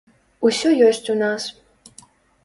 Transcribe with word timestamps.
Усё 0.47 0.69
ёсць 0.87 1.11
у 1.13 1.15
нас. 1.19 1.43